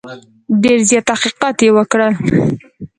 ډېر 0.63 0.79
زیات 0.89 1.05
تحقیقات 1.11 1.57
یې 1.65 1.69
وکړل. 1.77 2.13